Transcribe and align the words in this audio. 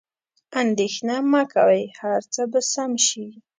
اندیښنه 0.61 1.15
مه 1.31 1.43
کوئ، 1.53 1.83
هر 2.01 2.21
څه 2.33 2.41
به 2.51 2.59
سم 2.73 2.91
شي. 3.07 3.25